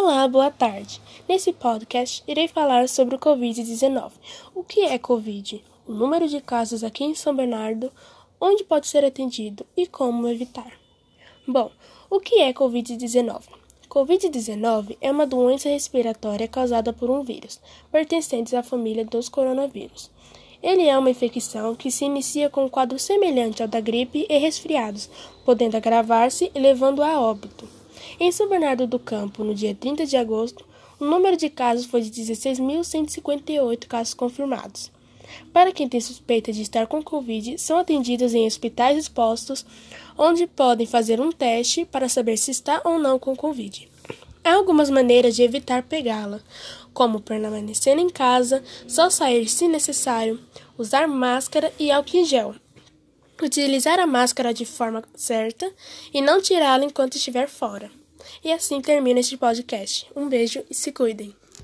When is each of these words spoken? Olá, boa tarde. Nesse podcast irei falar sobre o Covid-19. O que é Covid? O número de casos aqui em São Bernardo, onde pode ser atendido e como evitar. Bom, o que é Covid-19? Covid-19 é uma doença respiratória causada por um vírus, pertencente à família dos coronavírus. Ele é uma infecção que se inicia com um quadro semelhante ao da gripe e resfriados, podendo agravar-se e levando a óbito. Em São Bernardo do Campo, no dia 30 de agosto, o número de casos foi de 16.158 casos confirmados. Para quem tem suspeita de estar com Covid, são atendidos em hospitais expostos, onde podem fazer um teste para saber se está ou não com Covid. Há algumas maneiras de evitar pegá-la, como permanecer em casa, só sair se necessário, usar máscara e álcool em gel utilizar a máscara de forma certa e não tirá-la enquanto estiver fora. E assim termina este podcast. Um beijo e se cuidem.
Olá, 0.00 0.28
boa 0.28 0.48
tarde. 0.48 1.00
Nesse 1.28 1.52
podcast 1.52 2.22
irei 2.28 2.46
falar 2.46 2.88
sobre 2.88 3.16
o 3.16 3.18
Covid-19. 3.18 4.12
O 4.54 4.62
que 4.62 4.82
é 4.82 4.96
Covid? 4.96 5.62
O 5.88 5.92
número 5.92 6.28
de 6.28 6.40
casos 6.40 6.84
aqui 6.84 7.02
em 7.02 7.16
São 7.16 7.34
Bernardo, 7.34 7.90
onde 8.40 8.62
pode 8.62 8.86
ser 8.86 9.04
atendido 9.04 9.66
e 9.76 9.88
como 9.88 10.28
evitar. 10.28 10.72
Bom, 11.46 11.72
o 12.08 12.20
que 12.20 12.36
é 12.40 12.52
Covid-19? 12.52 13.42
Covid-19 13.90 14.96
é 15.00 15.10
uma 15.10 15.26
doença 15.26 15.68
respiratória 15.68 16.46
causada 16.46 16.92
por 16.92 17.10
um 17.10 17.24
vírus, 17.24 17.60
pertencente 17.90 18.54
à 18.54 18.62
família 18.62 19.04
dos 19.04 19.28
coronavírus. 19.28 20.12
Ele 20.62 20.86
é 20.86 20.96
uma 20.96 21.10
infecção 21.10 21.74
que 21.74 21.90
se 21.90 22.04
inicia 22.04 22.48
com 22.48 22.66
um 22.66 22.68
quadro 22.68 23.00
semelhante 23.00 23.62
ao 23.62 23.68
da 23.68 23.80
gripe 23.80 24.26
e 24.30 24.38
resfriados, 24.38 25.10
podendo 25.44 25.76
agravar-se 25.76 26.52
e 26.54 26.58
levando 26.60 27.02
a 27.02 27.20
óbito. 27.20 27.57
Em 28.20 28.32
São 28.32 28.48
Bernardo 28.48 28.84
do 28.84 28.98
Campo, 28.98 29.44
no 29.44 29.54
dia 29.54 29.76
30 29.76 30.04
de 30.04 30.16
agosto, 30.16 30.66
o 30.98 31.04
número 31.04 31.36
de 31.36 31.48
casos 31.48 31.86
foi 31.86 32.00
de 32.00 32.10
16.158 32.10 33.86
casos 33.86 34.12
confirmados. 34.12 34.90
Para 35.52 35.70
quem 35.70 35.88
tem 35.88 36.00
suspeita 36.00 36.52
de 36.52 36.60
estar 36.60 36.88
com 36.88 37.00
Covid, 37.00 37.56
são 37.58 37.78
atendidos 37.78 38.34
em 38.34 38.44
hospitais 38.44 38.98
expostos, 38.98 39.64
onde 40.16 40.48
podem 40.48 40.84
fazer 40.84 41.20
um 41.20 41.30
teste 41.30 41.84
para 41.84 42.08
saber 42.08 42.36
se 42.38 42.50
está 42.50 42.82
ou 42.84 42.98
não 42.98 43.20
com 43.20 43.36
Covid. 43.36 43.88
Há 44.42 44.54
algumas 44.54 44.90
maneiras 44.90 45.36
de 45.36 45.44
evitar 45.44 45.84
pegá-la, 45.84 46.40
como 46.92 47.20
permanecer 47.20 47.96
em 47.98 48.10
casa, 48.10 48.64
só 48.88 49.08
sair 49.10 49.46
se 49.46 49.68
necessário, 49.68 50.40
usar 50.76 51.06
máscara 51.06 51.72
e 51.78 51.88
álcool 51.88 52.16
em 52.16 52.24
gel 52.24 52.56
utilizar 53.40 54.00
a 54.00 54.06
máscara 54.06 54.52
de 54.52 54.64
forma 54.64 55.04
certa 55.14 55.70
e 56.12 56.20
não 56.20 56.42
tirá-la 56.42 56.84
enquanto 56.84 57.14
estiver 57.14 57.48
fora. 57.48 57.88
E 58.44 58.52
assim 58.52 58.80
termina 58.80 59.20
este 59.20 59.36
podcast. 59.36 60.06
Um 60.14 60.28
beijo 60.28 60.64
e 60.70 60.74
se 60.74 60.92
cuidem. 60.92 61.34